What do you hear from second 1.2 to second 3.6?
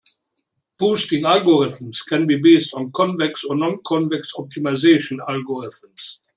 algorithms can be based on convex or